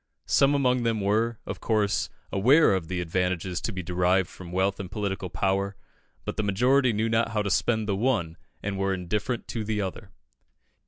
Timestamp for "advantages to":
3.01-3.71